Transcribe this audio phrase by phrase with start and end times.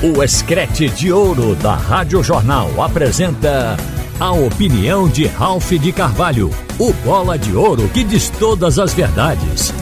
[0.00, 3.76] O Escrete de Ouro da Rádio Jornal apresenta
[4.20, 9.74] a opinião de Ralph de Carvalho, o bola de ouro que diz todas as verdades.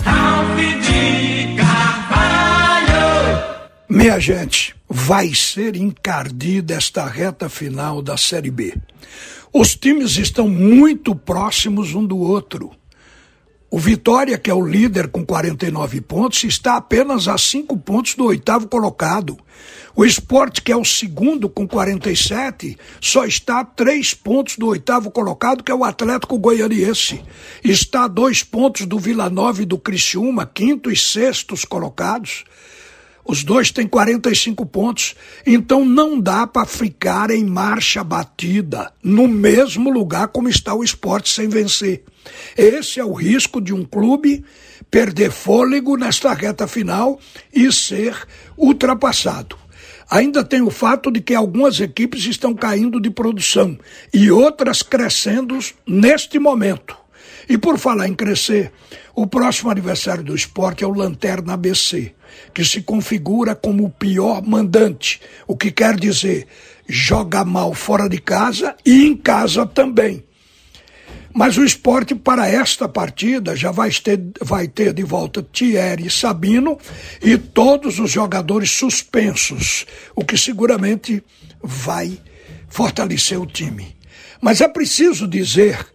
[0.00, 2.98] Ralph de Carvalho!
[3.88, 8.76] Minha gente, vai ser encardida esta reta final da Série B.
[9.50, 12.70] Os times estão muito próximos um do outro.
[13.74, 18.24] O Vitória, que é o líder com 49 pontos, está apenas a cinco pontos do
[18.26, 19.36] oitavo colocado.
[19.96, 25.10] O Esporte, que é o segundo com 47, só está a três pontos do oitavo
[25.10, 27.20] colocado, que é o Atlético Goianiense.
[27.64, 32.44] Está a dois pontos do Vila Nova e do Criciúma, quinto e sextos colocados.
[33.26, 35.14] Os dois têm 45 pontos,
[35.46, 41.30] então não dá para ficar em marcha batida no mesmo lugar como está o esporte
[41.30, 42.04] sem vencer.
[42.56, 44.44] Esse é o risco de um clube
[44.90, 47.18] perder fôlego nesta reta final
[47.52, 48.16] e ser
[48.56, 49.56] ultrapassado.
[50.10, 53.78] Ainda tem o fato de que algumas equipes estão caindo de produção
[54.12, 57.03] e outras crescendo neste momento.
[57.48, 58.72] E por falar em crescer,
[59.14, 62.14] o próximo aniversário do esporte é o Lanterna ABC,
[62.52, 66.46] que se configura como o pior mandante, o que quer dizer
[66.88, 70.22] joga mal fora de casa e em casa também.
[71.36, 76.78] Mas o esporte, para esta partida, já vai ter, vai ter de volta Thierry Sabino
[77.20, 79.84] e todos os jogadores suspensos,
[80.14, 81.24] o que seguramente
[81.60, 82.16] vai
[82.68, 83.96] fortalecer o time.
[84.40, 85.93] Mas é preciso dizer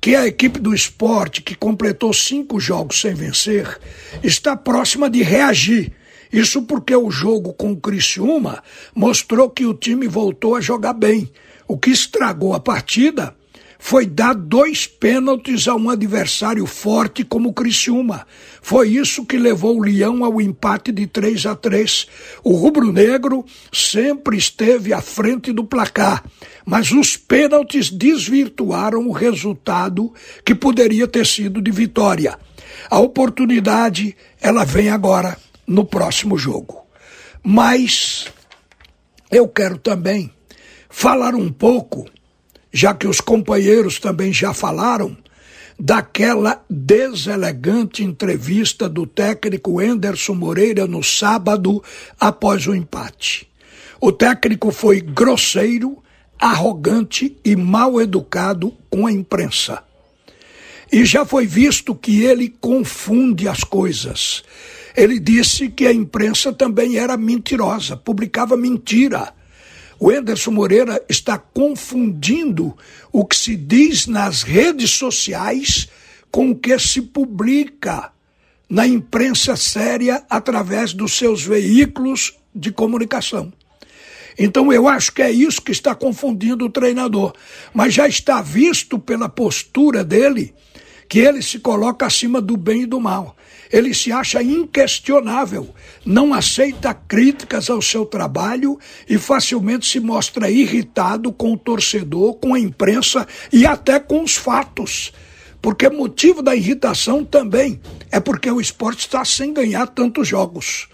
[0.00, 3.78] que a equipe do esporte, que completou cinco jogos sem vencer,
[4.22, 5.92] está próxima de reagir.
[6.32, 8.62] Isso porque o jogo com o Criciúma
[8.94, 11.30] mostrou que o time voltou a jogar bem.
[11.68, 13.36] O que estragou a partida
[13.82, 18.26] foi dar dois pênaltis a um adversário forte como o Criciúma.
[18.60, 22.06] Foi isso que levou o Leão ao empate de 3 a 3.
[22.44, 26.22] O rubro-negro sempre esteve à frente do placar,
[26.64, 30.12] mas os pênaltis desvirtuaram o resultado
[30.44, 32.38] que poderia ter sido de vitória.
[32.88, 35.36] A oportunidade, ela vem agora
[35.66, 36.82] no próximo jogo.
[37.42, 38.28] Mas
[39.30, 40.30] eu quero também
[40.90, 42.04] falar um pouco
[42.72, 45.16] já que os companheiros também já falaram,
[45.78, 51.82] daquela deselegante entrevista do técnico Enderson Moreira no sábado
[52.18, 53.48] após o empate.
[54.00, 55.98] O técnico foi grosseiro,
[56.38, 59.82] arrogante e mal educado com a imprensa.
[60.92, 64.42] E já foi visto que ele confunde as coisas.
[64.96, 69.32] Ele disse que a imprensa também era mentirosa, publicava mentira
[70.00, 72.74] o Enderson Moreira está confundindo
[73.12, 75.88] o que se diz nas redes sociais
[76.30, 78.10] com o que se publica
[78.66, 83.52] na imprensa séria através dos seus veículos de comunicação.
[84.38, 87.34] Então eu acho que é isso que está confundindo o treinador.
[87.74, 90.54] Mas já está visto pela postura dele
[91.10, 93.36] que ele se coloca acima do bem e do mal.
[93.68, 95.74] Ele se acha inquestionável,
[96.06, 98.78] não aceita críticas ao seu trabalho
[99.08, 104.36] e facilmente se mostra irritado com o torcedor, com a imprensa e até com os
[104.36, 105.12] fatos.
[105.60, 110.88] Porque motivo da irritação também é porque o esporte está sem ganhar tantos jogos.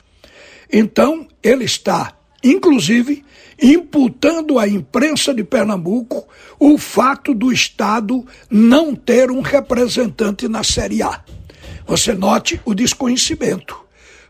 [0.72, 2.15] Então, ele está,
[2.50, 3.24] inclusive,
[3.60, 6.26] imputando à imprensa de Pernambuco
[6.58, 11.22] o fato do Estado não ter um representante na Série A.
[11.86, 13.76] Você note o desconhecimento.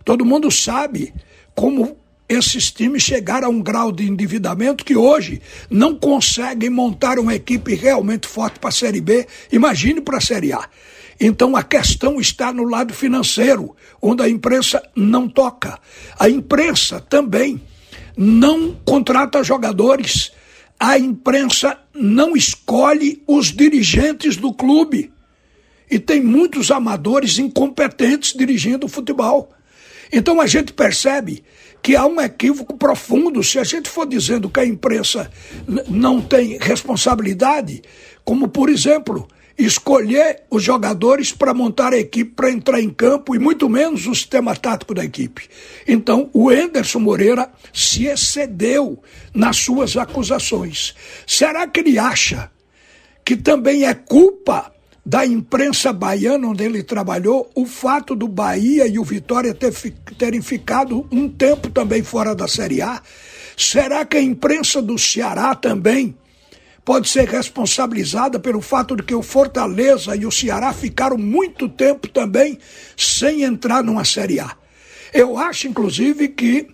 [0.05, 1.12] Todo mundo sabe
[1.55, 1.97] como
[2.28, 5.41] esses times chegaram a um grau de endividamento que hoje
[5.71, 10.53] não conseguem montar uma equipe realmente forte para a Série B, imagine para a Série
[10.53, 10.69] A.
[11.19, 15.78] Então a questão está no lado financeiro, onde a imprensa não toca.
[16.19, 17.60] A imprensa também
[18.16, 20.32] não contrata jogadores.
[20.78, 25.12] A imprensa não escolhe os dirigentes do clube.
[25.91, 29.53] E tem muitos amadores incompetentes dirigindo o futebol.
[30.12, 31.44] Então a gente percebe
[31.82, 35.31] que há um equívoco profundo se a gente for dizendo que a imprensa
[35.88, 37.82] não tem responsabilidade,
[38.25, 43.38] como por exemplo, escolher os jogadores para montar a equipe para entrar em campo e
[43.38, 45.49] muito menos o sistema tático da equipe.
[45.87, 50.94] Então, o Enderson Moreira se excedeu nas suas acusações.
[51.26, 52.50] Será que ele acha
[53.25, 54.73] que também é culpa
[55.05, 59.73] da imprensa baiana onde ele trabalhou o fato do Bahia e o Vitória ter,
[60.19, 63.00] terem ficado um tempo também fora da Série A?
[63.56, 66.14] Será que a imprensa do Ceará também
[66.87, 72.06] pode ser responsabilizada pelo fato de que o Fortaleza e o Ceará ficaram muito tempo
[72.06, 72.61] também
[72.97, 74.56] sem entrar numa Série A.
[75.12, 76.69] Eu acho, inclusive, que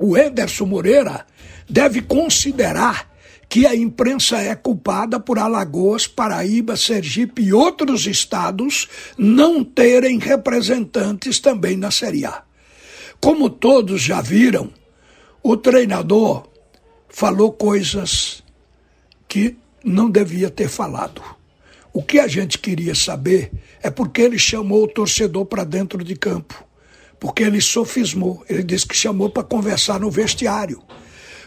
[0.00, 1.24] o Ederson Moreira
[1.68, 3.08] deve considerar
[3.48, 11.38] que a imprensa é culpada por Alagoas, Paraíba, Sergipe e outros estados não terem representantes
[11.38, 12.42] também na Série A.
[13.20, 14.72] Como todos já viram,
[15.40, 16.48] o treinador
[17.08, 18.39] falou coisas
[19.30, 21.22] que não devia ter falado.
[21.92, 26.16] O que a gente queria saber é porque ele chamou o torcedor para dentro de
[26.16, 26.64] campo.
[27.18, 28.44] Porque ele sofismou.
[28.50, 30.82] Ele disse que chamou para conversar no vestiário.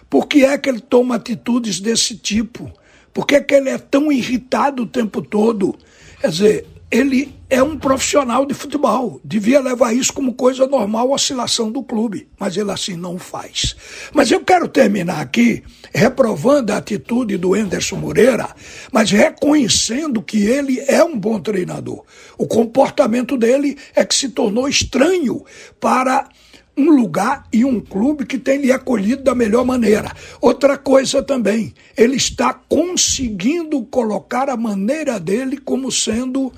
[0.09, 2.71] Por que é que ele toma atitudes desse tipo?
[3.13, 5.75] Por que, é que ele é tão irritado o tempo todo?
[6.21, 11.71] Quer dizer, ele é um profissional de futebol, devia levar isso como coisa normal, oscilação
[11.71, 13.75] do clube, mas ele assim não faz.
[14.13, 18.47] Mas eu quero terminar aqui reprovando a atitude do Enderson Moreira,
[18.91, 22.03] mas reconhecendo que ele é um bom treinador.
[22.37, 25.43] O comportamento dele é que se tornou estranho
[25.79, 26.29] para
[26.75, 30.11] um lugar e um clube que tem lhe acolhido da melhor maneira.
[30.41, 36.51] Outra coisa também, ele está conseguindo colocar a maneira dele como sendo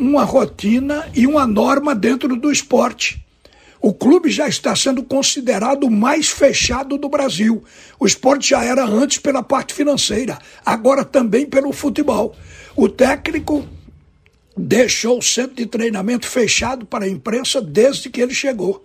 [0.00, 3.22] uma rotina e uma norma dentro do esporte.
[3.82, 7.62] O clube já está sendo considerado o mais fechado do Brasil.
[7.98, 12.34] O esporte já era antes pela parte financeira, agora também pelo futebol.
[12.74, 13.66] O técnico
[14.56, 18.84] deixou o centro de treinamento fechado para a imprensa desde que ele chegou.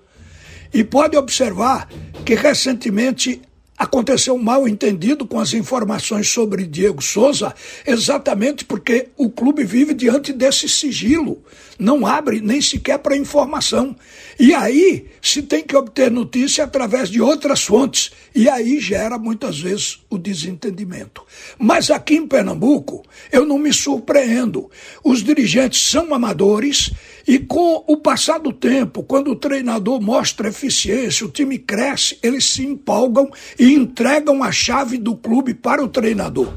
[0.73, 1.89] E pode observar
[2.25, 3.41] que recentemente
[3.77, 7.53] aconteceu um mal entendido com as informações sobre Diego Souza,
[7.85, 11.43] exatamente porque o clube vive diante desse sigilo,
[11.77, 13.95] não abre nem sequer para informação.
[14.39, 19.59] E aí se tem que obter notícia através de outras fontes, e aí gera muitas
[19.59, 21.23] vezes o desentendimento.
[21.57, 24.69] Mas aqui em Pernambuco, eu não me surpreendo.
[25.03, 26.91] Os dirigentes são amadores
[27.27, 32.45] e com o passar do tempo, quando o treinador mostra eficiência, o time cresce, eles
[32.45, 36.53] se empolgam e entregam a chave do clube para o treinador.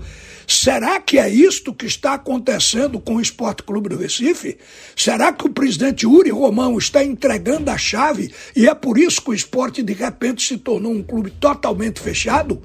[0.50, 4.56] Será que é isto que está acontecendo com o Esporte Clube do Recife?
[4.96, 9.28] Será que o presidente Uri Romão está entregando a chave e é por isso que
[9.28, 12.62] o esporte de repente se tornou um clube totalmente fechado?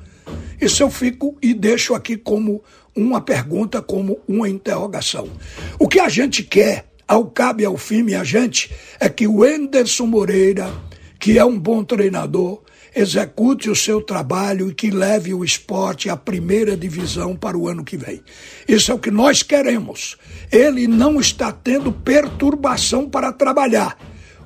[0.64, 2.64] Isso eu fico e deixo aqui como
[2.96, 5.30] uma pergunta, como uma interrogação.
[5.78, 10.06] O que a gente quer ao cabe ao fim, minha gente, é que o Enderson
[10.06, 10.72] Moreira,
[11.20, 12.62] que é um bom treinador,
[12.96, 17.84] execute o seu trabalho e que leve o esporte à primeira divisão para o ano
[17.84, 18.22] que vem.
[18.66, 20.18] Isso é o que nós queremos.
[20.50, 23.98] Ele não está tendo perturbação para trabalhar.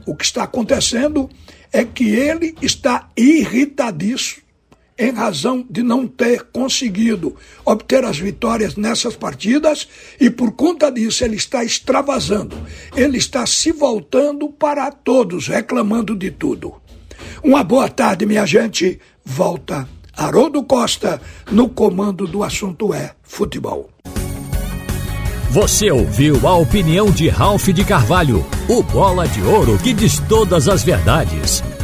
[0.03, 1.29] O que está acontecendo
[1.71, 4.46] é que ele está irritadíssimo
[4.97, 7.35] em razão de não ter conseguido
[7.65, 9.87] obter as vitórias nessas partidas
[10.19, 12.55] e por conta disso ele está extravasando,
[12.95, 16.75] ele está se voltando para todos, reclamando de tudo.
[17.43, 18.99] Uma boa tarde, minha gente.
[19.23, 21.21] Volta Haroldo Costa
[21.51, 23.89] no comando do assunto é futebol.
[25.51, 30.67] Você ouviu a opinião de Ralph de Carvalho, o bola de ouro que diz todas
[30.67, 31.63] as verdades.